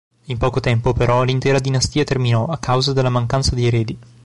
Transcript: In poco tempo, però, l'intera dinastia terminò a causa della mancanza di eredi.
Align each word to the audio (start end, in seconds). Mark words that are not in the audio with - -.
In 0.23 0.39
poco 0.39 0.59
tempo, 0.61 0.93
però, 0.93 1.21
l'intera 1.21 1.59
dinastia 1.59 2.03
terminò 2.03 2.47
a 2.47 2.57
causa 2.57 2.91
della 2.91 3.09
mancanza 3.11 3.53
di 3.53 3.67
eredi. 3.67 3.97